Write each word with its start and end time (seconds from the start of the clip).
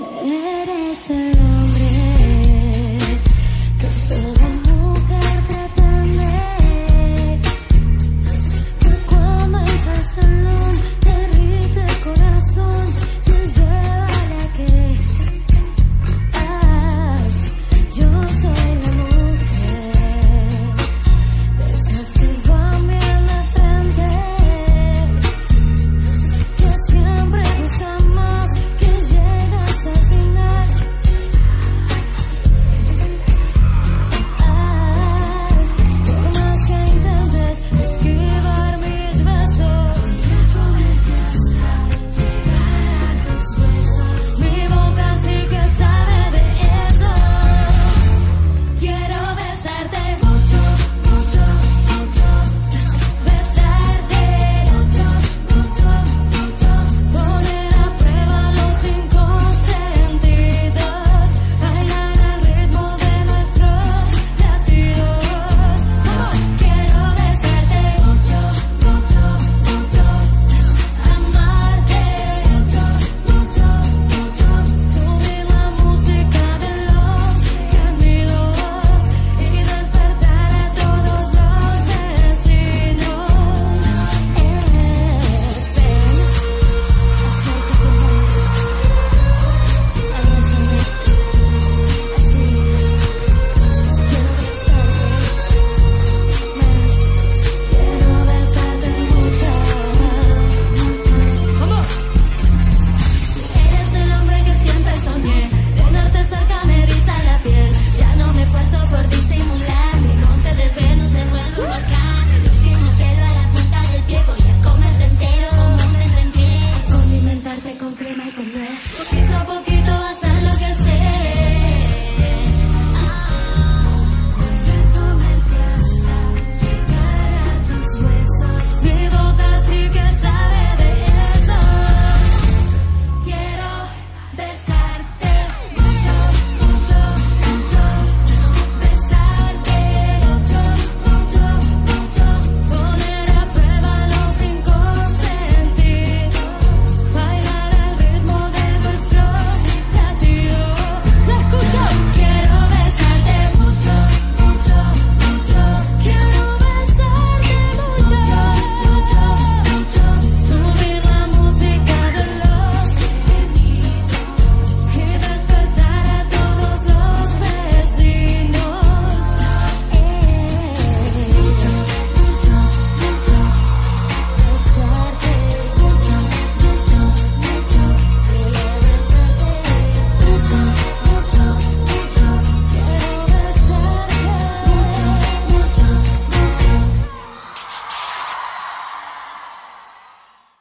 Eres 0.00 1.10
el 1.10 1.59